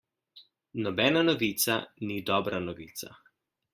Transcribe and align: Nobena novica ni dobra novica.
Nobena 0.85 1.21
novica 1.27 1.75
ni 2.07 2.17
dobra 2.31 2.63
novica. 2.67 3.13